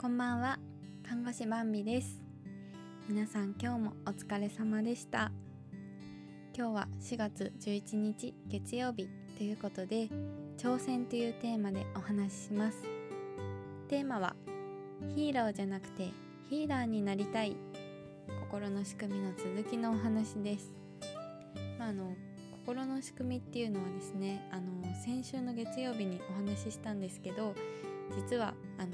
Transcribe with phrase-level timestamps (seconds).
[0.00, 0.60] こんばんは。
[1.02, 2.22] 看護師バンビです。
[3.08, 5.32] 皆さん今日もお疲れ様でした。
[6.56, 10.08] 今日は4月11日月曜日ということで
[10.56, 12.78] 挑戦というテーマでお話しします。
[13.88, 14.36] テーマは
[15.16, 16.10] ヒーローじゃなくて
[16.48, 17.56] ヒーラーになりたい。
[18.42, 20.72] 心の仕組みの続きのお話です。
[21.76, 22.14] まああの
[22.64, 24.64] 心の仕組みっていうのはですねあの
[25.04, 27.52] 先週の月曜日にお話ししたんですけど
[28.14, 28.92] 実はあの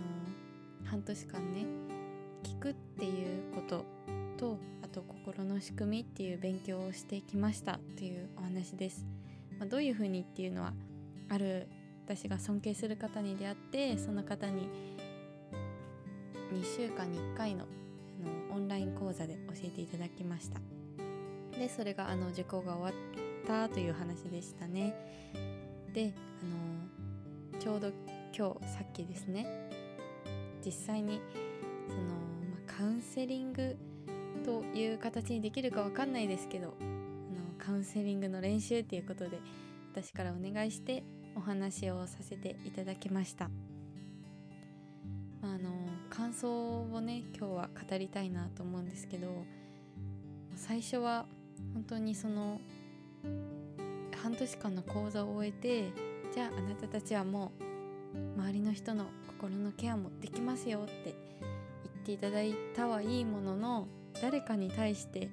[0.95, 1.67] 半年間ね
[2.45, 3.85] 聞くっていうこと
[4.37, 9.05] とあと心の仕組みっていう勉強をしてきましたというお話です、
[9.59, 10.73] まあ、どういうふうにっていうのは
[11.31, 11.67] ある
[12.07, 14.69] 私が尊敬する方に出会ってその方に
[16.53, 20.61] 2週間に1回のあのオンライン講座で教えていただきました。
[21.59, 24.95] でそれがあの受講が終わったという話でしたね。
[25.93, 27.91] であのちょうど
[28.37, 29.64] 今日さっきですね
[30.65, 31.21] 実際に
[31.89, 32.15] その、ま
[32.67, 33.77] あ、カウンセリング
[34.45, 39.39] という形にできるか分かんないですけどあのカウンセリングの練習っていうことで
[39.93, 41.03] 私からお願いして
[41.37, 43.49] お話をさせていただきました。
[45.43, 45.71] まあ、あの
[46.11, 49.45] 感想をね今日は語りたいなと思うんですけど
[50.55, 51.27] 最初は
[51.75, 52.61] 本当にその
[54.23, 55.93] 半年間の講座を終えて
[56.33, 57.74] じゃああなたたちはもう
[58.37, 63.89] 周りの人の心のケアもできますよって言っていただいたはいいものの
[64.23, 65.31] 誰かに対して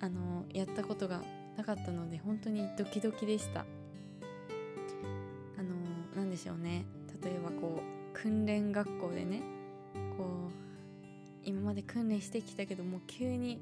[0.00, 1.22] あのやったことが
[1.56, 3.60] なかったので本当にドキドキでした。
[3.60, 3.64] あ
[5.62, 5.68] の
[6.16, 6.84] 何でしょうね。
[7.22, 9.40] 例えばこう訓練学校でね
[10.18, 10.52] こう
[11.44, 13.60] 今まで訓練してきたけどもう急に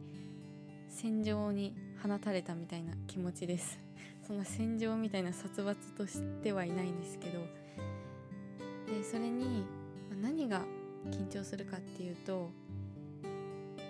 [0.88, 3.78] 戦場に放たれたみたいな気持ちです。
[4.26, 7.40] そんな戦場みたいな殺伐としてはいないんですけど
[8.92, 9.64] でそれに
[10.20, 10.60] 何が
[11.10, 12.50] 緊張するかっていうと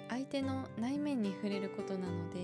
[0.09, 2.39] 相手の内面に触れることなので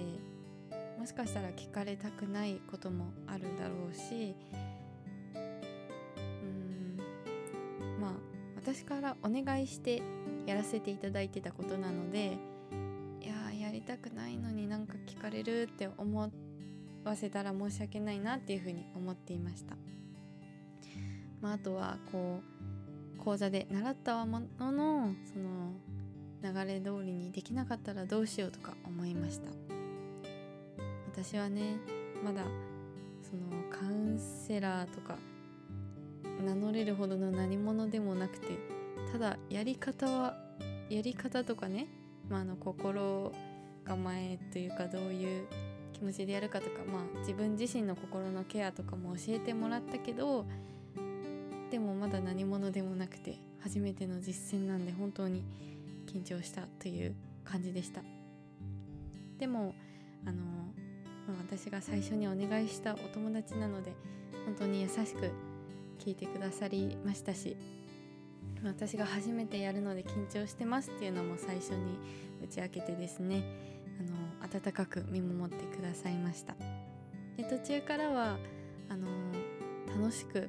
[0.99, 4.35] もしかしたら聞かれたくないこともあるだろうし
[5.35, 6.99] うん
[8.01, 8.11] まあ
[8.57, 10.03] 私からお願いして
[10.45, 12.39] やらせていただいてたことなので
[13.23, 16.31] いややりたくないのになんか聞かれるって思
[17.05, 19.77] わせたら申し訳ないなっていうふうに思っていました。
[21.41, 22.41] まあ、あとはこ
[23.17, 25.73] う講座で習ったもののその
[26.43, 29.51] 流れ通りにできなかったらどうしようとか思いました。
[31.13, 31.77] 私はね
[32.25, 32.43] まだ
[33.23, 35.17] そのカウンセラーとか
[36.45, 38.47] 名乗れるほどの何者でもなくて
[39.13, 40.37] ただやり方は
[40.89, 41.89] やり方とかね、
[42.29, 43.33] まあ、あの心
[43.85, 45.47] 構えというかどういう
[45.93, 50.47] 気持ちでやるかとか、まあ、自分自身の心のケアとかも教えてもらったけど
[51.71, 55.45] でもまだ何者でもなくて初めての実践なんで本当に
[56.07, 57.15] 緊張したという
[57.45, 58.03] 感じでした。
[59.39, 59.75] でも
[60.27, 60.43] あの、
[61.39, 63.93] 私が最初にお願いしたお友達なので
[64.47, 65.31] 本当に優しく
[65.99, 67.57] 聞いてくださりましたし
[68.65, 71.99] 私が初めてやるので緊張してますっていうのも最初に
[72.43, 73.45] 打ち明けてですね
[74.01, 76.55] あの温かく見守ってくださいました。
[77.37, 78.39] で途中からは
[78.89, 79.07] あの
[79.89, 80.49] 楽しく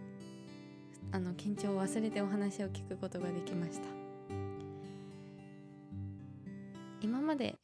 [1.11, 3.87] あの緊張を忘れてお話を聞くことができました。
[7.01, 7.55] 今まで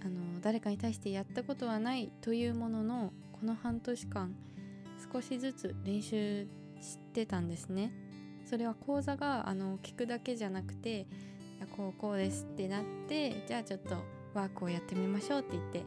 [0.00, 4.34] あの誰かに対してやったことはないというもののこの半年間
[5.12, 6.46] 少しずつ練習
[6.80, 7.92] してたんですね。
[8.48, 11.06] それは講座があの聞くだけじゃなくて
[11.76, 13.96] こうこうですってなってじゃあちょっと
[14.34, 15.82] ワークをやってみましょうって言って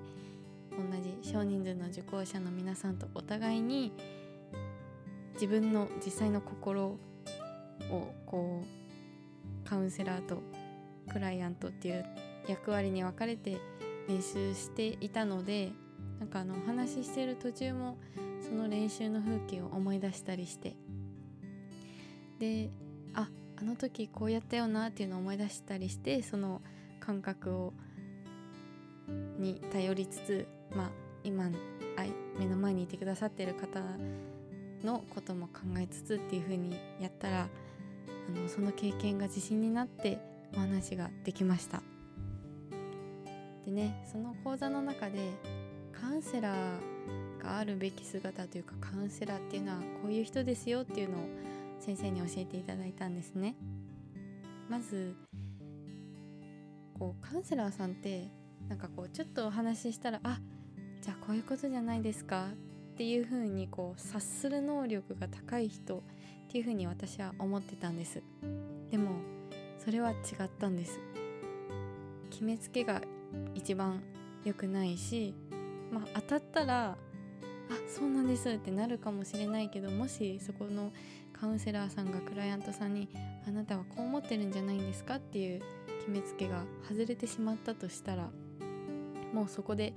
[0.72, 0.78] 同
[1.24, 3.92] じ少人数の受講者の皆さんとお互いに
[5.42, 7.00] 自分の実際の心を
[8.28, 10.44] こうカウンセラーと
[11.12, 12.06] クライアントっていう
[12.48, 13.58] 役割に分かれて
[14.08, 15.72] 練習していたので
[16.20, 17.98] なんかあのお話ししてる途中も
[18.48, 20.76] その練習の風景を思い出したりして。
[22.38, 22.70] で
[23.16, 23.28] あ
[23.58, 26.62] あの時こうやったよなっていうのを思い出したりしてその
[27.00, 27.74] 感覚を
[29.40, 30.92] に頼りつつまあ
[31.24, 31.50] 今
[32.40, 33.82] 目の前にいてくださってる方
[34.84, 37.48] のことも考えつつっていう風にやったら
[38.28, 40.20] あのその経験が自信になって
[40.56, 41.82] お話ができました。
[43.66, 45.20] でねその講座の中で
[45.92, 51.22] カウンセラーがあるべき姿というかカウンセラーっていうのはこういう人ですよっていうのを
[51.80, 53.56] 先生に教えていただいたんですね。
[54.70, 55.16] まず
[56.98, 58.30] こうカウンセラーさんって
[58.70, 60.40] なんかこうちょっとお話ししたらあ
[61.02, 62.48] じゃあこういうことじゃないですか
[63.02, 66.02] っていう風にこう察する能力が高い人っ
[66.52, 68.22] ていう風に私は思ってたんです。
[68.92, 69.14] でも
[69.84, 70.14] それは違
[70.44, 71.00] ったんです。
[72.30, 73.02] 決めつけが
[73.56, 74.04] 一番
[74.46, 75.34] 良くないし
[75.92, 76.98] まあ当たったらあ
[77.88, 80.94] そうなんですってなるかもしれないけどもしそこの
[81.34, 83.10] カウンセラーさんがクライアントさんに
[83.48, 85.64] 「あなたはこう思ってるんじゃないんですか?」っていう
[86.02, 88.30] 決めつけが外れてしまったとしたら
[89.34, 89.92] もうそこで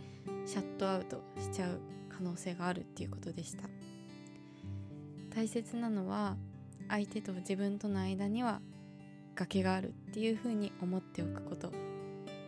[0.47, 1.79] シャットアウトしちゃう。
[2.17, 3.69] 可能性があるっていうことでした。
[5.35, 6.37] 大切なのは
[6.89, 8.61] 相手と自分との間には
[9.35, 11.73] 崖があるっていうふうに思っておくこと。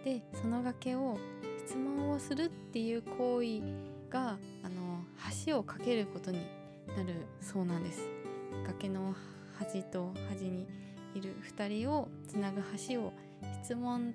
[0.05, 1.19] でその崖を
[1.67, 3.61] 質問をするっていう行為
[4.09, 5.05] があの
[5.45, 6.39] 橋を架けることに
[6.97, 8.09] なるそうなんです。
[8.65, 9.15] 崖の
[9.59, 10.67] 端と端に
[11.15, 13.13] いる2人をつなぐ橋を
[13.65, 14.15] 質問ん？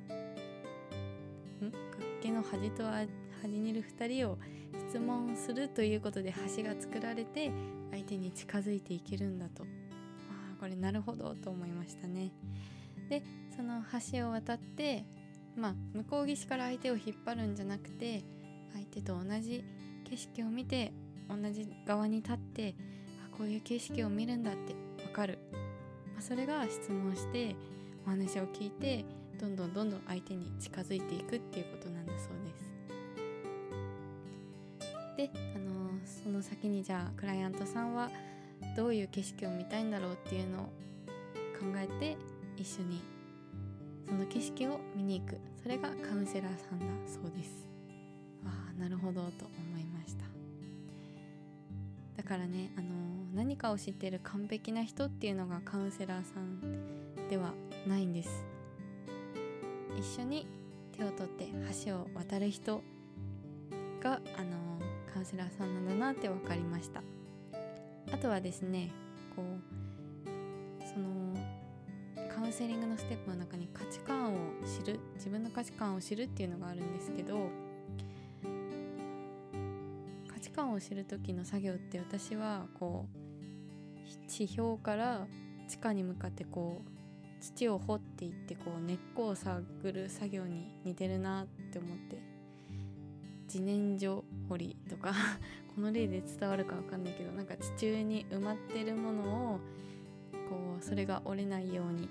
[2.21, 3.09] 崖の端と端
[3.49, 4.37] にいる2人を
[4.77, 7.51] 質問するということで橋が作られて
[7.91, 9.63] 相手に近づいていけるんだと。
[9.63, 12.31] あこれなるほどと思いましたね。
[13.09, 13.23] で
[13.55, 15.05] その橋を渡って
[15.55, 18.23] まあ向こう岸から相手を引っ張るんじゃなくて
[18.73, 19.63] 相手と同じ
[20.09, 20.93] 景色を見て
[21.29, 22.75] 同じ側に立って
[23.25, 25.39] あこういう景色を見るんだって分かる、
[26.13, 27.55] まあ、それが質問して
[28.05, 29.05] お話を聞いて
[29.39, 32.60] どんどんどんどん相手に近づいていくっていうことなんだそうです。
[35.17, 38.09] で、あの、その先にじゃあクライアントさんは
[38.75, 40.65] どういう景色を見たいんだろうっていうのを
[41.59, 42.17] 考えて
[42.57, 43.01] 一緒に
[44.07, 45.37] その景色を見に行く。
[45.61, 47.67] それがカウンセラーさんだそうです。
[48.43, 50.25] わあなるほどと思いました。
[52.17, 52.87] だからね、あの、
[53.33, 57.53] 何かを知ってる完璧な人っていうのがカウンセラーさんでは
[57.87, 58.43] ないんです。
[59.97, 60.47] 一緒に
[60.91, 61.47] 手を取って
[61.85, 62.81] 橋を渡る人
[64.01, 64.80] が、あの、
[65.13, 67.01] カウンセラーさんなんだなって分かりました。
[68.11, 68.91] あとはですね
[69.35, 69.81] こう
[70.87, 71.35] その
[72.33, 77.49] カウンセリングのステップの中に価値観を知る自分の価値観を知るっていうのがあるんですけど
[80.27, 85.27] 価値観を知る時の作業って私はこう地表から
[85.67, 92.30] 地下に向かってこう土を掘っていってこう根っこを探る作業に似てるなって思って。
[93.51, 95.13] 自然薯掘りとか
[95.75, 99.59] この例で伝わるか分かんないけどなんか地中に埋まってるものを
[100.49, 102.07] こうそれが折れないように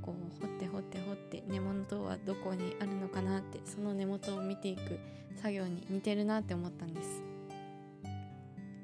[0.00, 5.00] こう掘って掘って掘って根元はどこにあるのかなってその根元を見ていく
[5.34, 7.22] 作業に似てるなって思ったんです。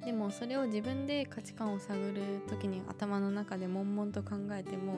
[0.05, 4.95] でもそれを自分で価値観を探る時に頭の中で悶々と考えても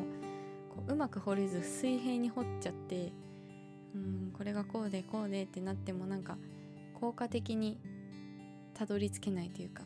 [0.74, 3.12] こううまく掘れず水平に掘っちゃって
[3.94, 6.38] うんこれがこうでこうでってなってもなんか
[7.04, 7.78] 効果的に
[8.72, 9.82] たどり着けないというか。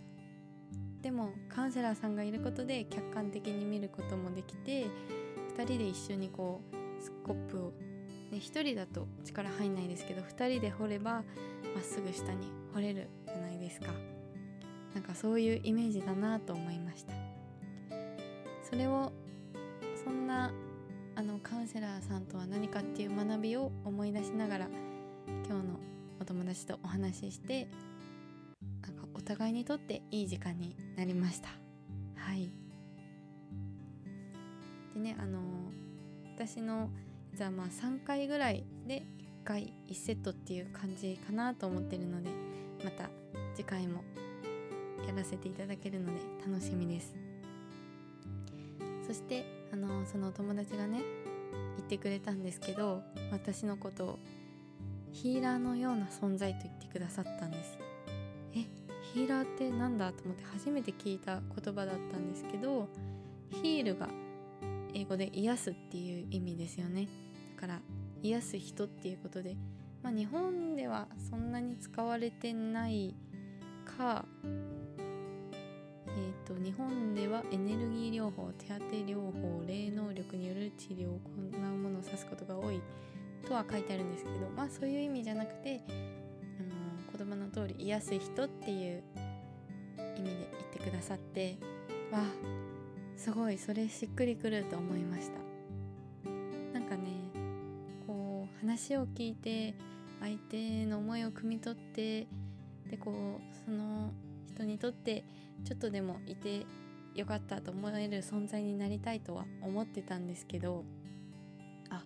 [1.03, 4.87] でもカウンセラーさんがいることで客観的に見ることもできて
[5.56, 7.73] 2人で一緒にこうスコップを、
[8.31, 11.25] ね、1人だと力入んないですけど2人で掘れば
[11.75, 13.88] まっすぐ下に掘れるじゃないですか。
[14.94, 17.15] なんかそういうイメージだなと思いました。
[18.62, 19.12] それを
[20.05, 20.53] そんな
[21.17, 24.69] あのカウンセラーさんとは何かっていう学びを思い出しながら
[25.49, 25.88] 今日の
[26.28, 27.69] 友達とお話しして
[28.82, 31.48] なんかお互いにとっていい時間になりました。
[32.16, 32.50] はい。
[34.92, 35.40] でねあの
[36.34, 36.91] 私の
[37.34, 39.06] じゃあまあ3回ぐらいで
[39.43, 42.29] 1回1セットっていう感じかなと思ってるので
[42.84, 43.08] また
[43.55, 44.05] 次回も
[45.06, 47.17] やらせていただけるので楽しみです。
[49.06, 51.00] そしてあのそのお友達がね
[51.79, 54.19] 言ってくれたんですけど私のことを
[55.12, 57.79] ヒーラーのような存在と言ってくださったんです。
[58.55, 58.65] え
[59.12, 62.88] ヒーラーって何だと思って初めて聞いた言葉だったんですけど
[63.50, 64.08] ヒールが
[64.94, 67.08] 英語で癒すっていう意味ですよね。
[67.56, 67.81] だから
[68.22, 69.56] 癒す人っていうことで、
[70.03, 73.15] まあ、日本ではそんなに使われてない
[73.84, 74.24] か
[76.19, 82.81] えーと、日本ではエネルギー療法手当療法霊能力による治療を行うものを指すことが多い。
[83.48, 85.93] とは書いてあるんですけどまあそういう意味じゃなくて、あ
[86.62, 89.02] の言葉の通り癒す人っていう
[90.17, 91.56] 意味で言ってくださって
[92.12, 92.24] わあ
[93.17, 95.38] すごいそれしっくりくると思いました。
[96.72, 97.08] なんかね
[98.06, 99.74] こう話を聞いて
[100.20, 102.26] 相手の思いを汲み取って
[102.90, 104.12] でこうその
[104.46, 105.24] 人にとって
[105.64, 106.67] ちょっとでもいて
[107.14, 110.84] よかったと思える存在になりたいとは思ってたんですけど
[111.90, 112.05] あ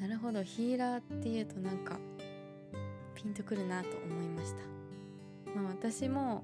[0.00, 0.42] なるほど。
[0.42, 1.98] ヒーラーっていうとなんか
[3.22, 6.42] ピンとくるなと思いました、まあ、私も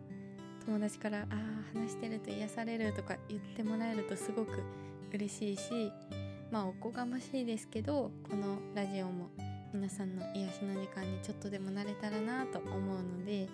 [0.67, 4.63] 友達から「ああ話してると癒される」とか言ってもらえるとすごく
[5.13, 5.91] 嬉しいし
[6.51, 9.31] まあおこがましいですけどこのラジオも
[9.73, 13.49] 皆さんの癒しの時間にちょっとでもなれたらなと思うので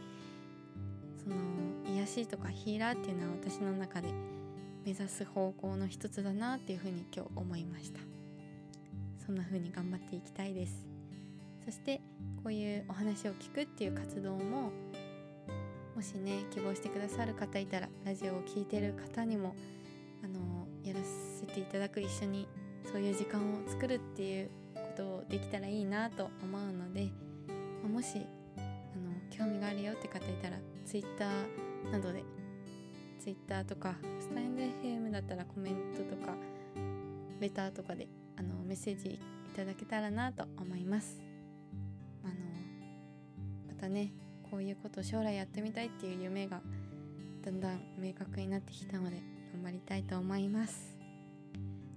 [1.22, 1.36] その
[1.94, 4.08] 癒しとかヒーラーっていうのは私の中で
[4.84, 8.00] 目指す方向の一つだなっていうふうに今日思いました。
[9.24, 10.86] そんな風に頑張っていきたいです。
[11.64, 12.00] そして
[12.42, 14.72] こういうお話を聞くっていう活動も
[15.94, 19.54] もしね希望してくださる方いたらラジオを聴いてる方にも
[20.24, 21.00] あのやら
[21.38, 22.48] せていただく一緒に
[22.90, 27.10] そういう時間を作るっていうことをできたらいいなと思うので、
[27.82, 28.60] まもしあ
[28.98, 31.30] の興味があるよって方いたら Twitter
[31.90, 32.24] などで
[33.20, 36.34] Twitter とかスタインド FM だったらコメントとか
[37.38, 39.18] レターとかであのメッセージい
[39.56, 41.20] ただけたらなと思います。
[42.24, 42.34] あの
[43.68, 44.12] またね
[44.50, 46.60] こういうこと将来やってみたいっていう夢が
[47.44, 49.22] だんだん明確になってきたので
[49.54, 51.02] 頑張りたいと思います。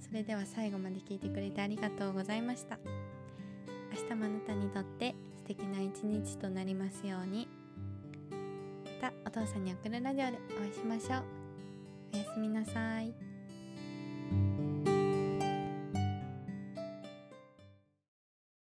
[0.08, 2.78] それでは最後まで聞いてくれてありがとうございました
[3.92, 7.48] 明日もあなたにとって素敵な一日となりますように
[9.02, 11.24] またお父さんに送るラジオでお会いしましょう
[12.14, 13.25] おやすみなさい